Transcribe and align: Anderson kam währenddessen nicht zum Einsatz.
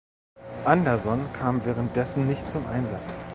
Anderson 0.65 1.31
kam 1.31 1.63
währenddessen 1.63 2.25
nicht 2.25 2.49
zum 2.49 2.65
Einsatz. 2.65 3.19